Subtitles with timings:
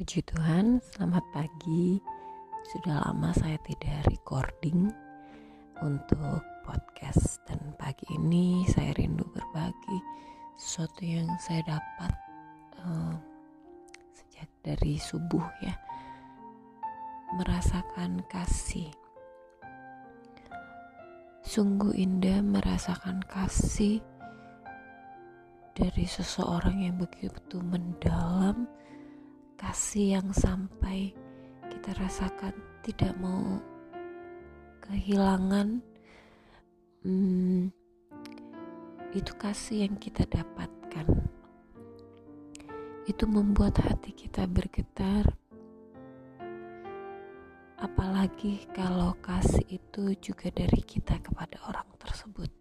[0.00, 2.00] Puji Tuhan, selamat pagi.
[2.72, 4.88] Sudah lama saya tidak recording
[5.84, 10.00] untuk podcast dan pagi ini saya rindu berbagi
[10.56, 12.16] sesuatu yang saya dapat
[12.80, 13.12] uh,
[14.16, 15.76] sejak dari subuh ya.
[17.36, 18.88] Merasakan kasih.
[21.44, 24.00] Sungguh indah merasakan kasih
[25.76, 28.64] dari seseorang yang begitu mendalam
[29.60, 31.12] kasih yang sampai
[31.68, 33.60] kita rasakan tidak mau
[34.80, 35.84] kehilangan
[37.04, 37.68] hmm,
[39.12, 41.06] itu kasih yang kita dapatkan.
[43.04, 45.28] Itu membuat hati kita bergetar.
[47.76, 52.52] Apalagi kalau kasih itu juga dari kita kepada orang tersebut.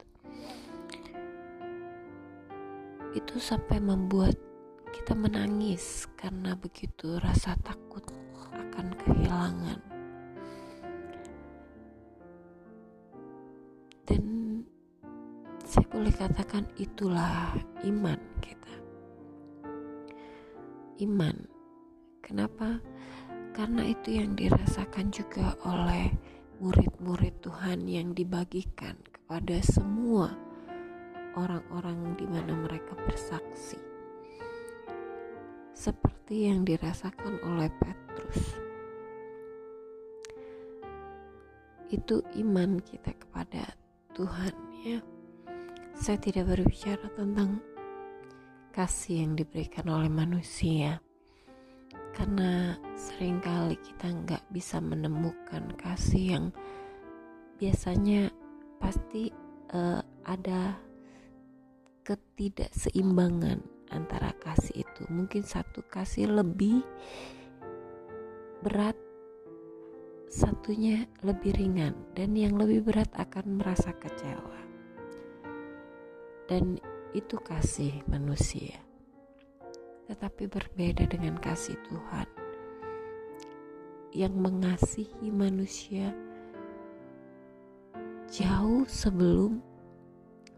[3.16, 4.48] Itu sampai membuat
[4.99, 8.03] kita menangis karena begitu rasa takut
[8.52, 9.80] akan kehilangan.
[14.03, 14.23] Dan
[15.64, 17.56] saya boleh katakan itulah
[17.88, 18.75] iman kita.
[21.00, 21.47] Iman.
[22.19, 22.84] Kenapa?
[23.56, 26.11] Karena itu yang dirasakan juga oleh
[26.59, 30.36] murid-murid Tuhan yang dibagikan kepada semua
[31.39, 33.89] orang-orang di mana mereka bersaksi
[35.80, 38.59] seperti yang dirasakan oleh Petrus.
[41.88, 43.63] Itu iman kita kepada
[44.11, 44.52] Tuhan
[44.83, 45.00] ya.
[45.95, 47.63] Saya tidak berbicara tentang
[48.75, 51.00] kasih yang diberikan oleh manusia
[52.13, 56.45] karena sering kali kita nggak bisa menemukan kasih yang
[57.55, 58.27] biasanya
[58.77, 59.31] pasti
[59.72, 60.75] uh, ada
[62.03, 65.04] ketidakseimbangan antara kasih itu.
[65.09, 66.82] Mungkin satu kasih lebih
[68.59, 68.98] berat
[70.30, 74.62] satunya lebih ringan dan yang lebih berat akan merasa kecewa.
[76.46, 76.78] Dan
[77.18, 78.78] itu kasih manusia.
[80.09, 82.28] Tetapi berbeda dengan kasih Tuhan.
[84.09, 86.09] Yang mengasihi manusia
[88.30, 89.62] jauh sebelum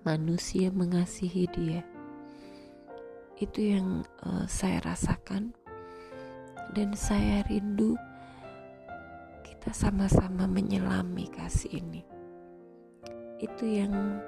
[0.03, 1.84] manusia mengasihi dia
[3.41, 5.57] itu yang uh, saya rasakan.
[6.72, 8.00] Dan saya rindu
[9.44, 12.02] kita sama-sama menyelami kasih ini.
[13.41, 14.22] Itu yang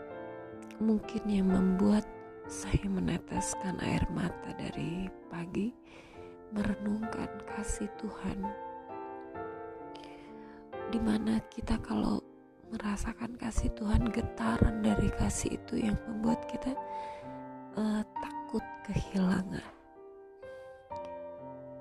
[0.82, 2.04] mungkin yang membuat
[2.52, 5.72] saya meneteskan air mata dari pagi
[6.52, 8.38] merenungkan kasih Tuhan.
[10.92, 12.20] Di mana kita kalau
[12.74, 16.74] merasakan kasih Tuhan getaran dari kasih itu yang membuat kita
[17.78, 18.02] uh,
[18.54, 19.66] takut kehilangan.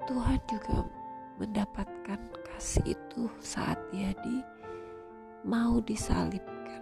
[0.08, 0.88] Tuhan juga
[1.36, 2.16] mendapatkan
[2.48, 4.40] kasih itu saat dia di
[5.44, 6.80] mau disalibkan.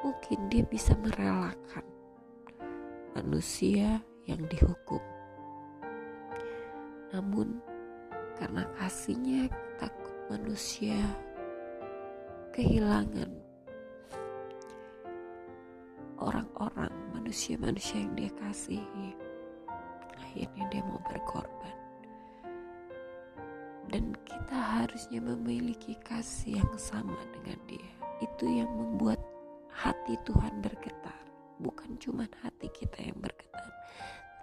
[0.00, 1.84] Mungkin dia bisa merelakan
[3.12, 5.04] manusia yang dihukum.
[7.12, 7.60] Namun
[8.40, 10.96] karena kasihnya takut manusia
[12.56, 13.28] kehilangan
[16.16, 19.10] orang-orang manusia-manusia yang dia kasihi.
[20.14, 21.74] Akhirnya dia mau berkorban.
[23.90, 27.90] Dan kita harusnya memiliki kasih yang sama dengan dia.
[28.22, 29.18] Itu yang membuat
[29.74, 31.18] hati Tuhan bergetar.
[31.58, 33.46] Bukan cuma hati kita yang bergetar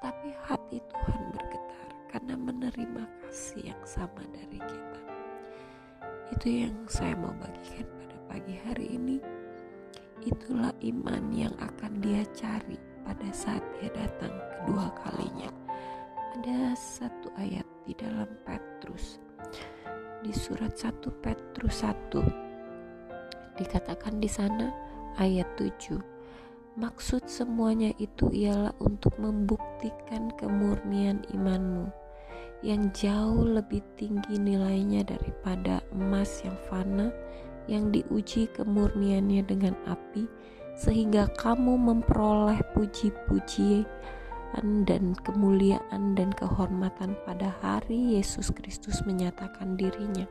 [0.03, 5.01] tapi hati Tuhan bergetar karena menerima kasih yang sama dari kita.
[6.35, 9.23] Itu yang saya mau bagikan pada pagi hari ini
[10.23, 15.51] itulah iman yang akan dia cari pada saat dia datang kedua kalinya.
[16.39, 19.19] Ada satu ayat di dalam Petrus
[20.23, 24.71] di surat 1 Petrus 1 dikatakan di sana
[25.19, 26.13] ayat 7
[26.73, 31.85] Maksud semuanya itu ialah untuk membuktikan kemurnian imanmu
[32.65, 37.13] yang jauh lebih tinggi nilainya daripada emas yang fana
[37.67, 40.27] yang diuji kemurniannya dengan api
[40.73, 43.85] sehingga kamu memperoleh puji-pujian
[44.85, 50.29] dan kemuliaan dan kehormatan pada hari Yesus Kristus menyatakan dirinya.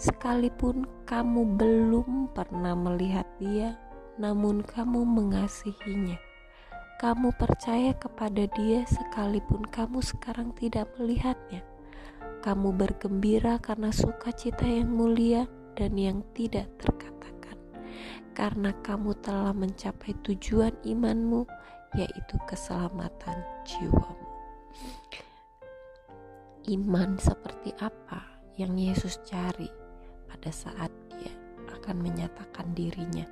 [0.00, 3.76] Sekalipun kamu belum pernah melihat Dia,
[4.16, 6.16] namun kamu mengasihinya.
[6.96, 11.60] Kamu percaya kepada Dia sekalipun kamu sekarang tidak melihatnya.
[12.40, 15.44] Kamu bergembira karena sukacita yang mulia
[15.74, 17.58] dan yang tidak terkatakan,
[18.34, 21.46] karena kamu telah mencapai tujuan imanmu,
[21.94, 24.22] yaitu keselamatan jiwamu.
[26.64, 28.24] iman seperti apa
[28.56, 29.68] yang Yesus cari
[30.24, 31.34] pada saat dia
[31.68, 33.28] akan menyatakan dirinya,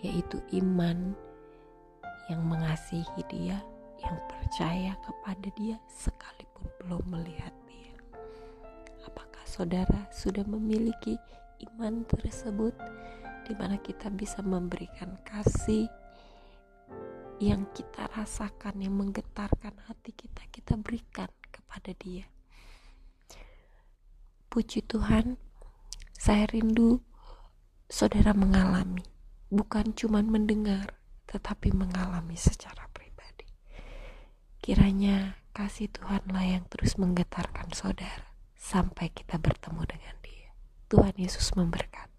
[0.00, 1.12] yaitu iman
[2.32, 3.60] yang mengasihi dia,
[4.00, 7.52] yang percaya kepada dia sekalipun belum melihat
[9.52, 11.20] saudara sudah memiliki
[11.68, 12.72] iman tersebut
[13.44, 15.92] di mana kita bisa memberikan kasih
[17.36, 22.24] yang kita rasakan yang menggetarkan hati kita kita berikan kepada dia.
[24.48, 25.36] Puji Tuhan
[26.16, 27.04] saya rindu
[27.92, 29.04] saudara mengalami
[29.52, 30.96] bukan cuma mendengar
[31.28, 33.52] tetapi mengalami secara pribadi.
[34.64, 38.31] Kiranya kasih Tuhanlah yang terus menggetarkan saudara
[38.62, 40.54] sampai kita bertemu dengan dia.
[40.86, 42.11] Tuhan Yesus memberkati